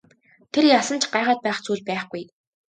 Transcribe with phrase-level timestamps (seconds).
[0.51, 2.23] Тэр ялсан ч гайхаад байх зүйл байхгүй.